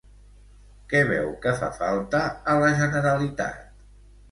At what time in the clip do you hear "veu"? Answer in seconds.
1.09-1.29